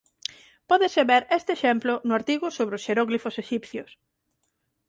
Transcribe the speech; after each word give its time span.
Pódese 0.69 1.01
ver 1.11 1.23
este 1.37 1.51
exemplo 1.57 1.93
no 2.07 2.13
artigo 2.19 2.47
sobre 2.57 2.75
os 2.77 2.85
xeróglifos 2.85 3.35
exipcios. 3.43 3.89